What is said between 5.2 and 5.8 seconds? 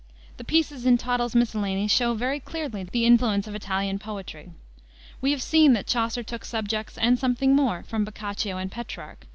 We have seen